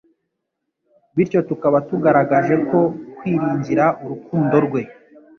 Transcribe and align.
bityo 1.15 1.39
tukaba 1.49 1.77
tugaragaje 1.89 2.55
ko 2.69 2.79
kwiringira 3.17 3.85
urukundo 4.03 4.55
rwe 4.65 4.81